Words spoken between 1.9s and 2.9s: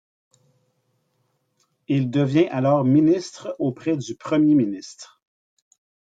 devient alors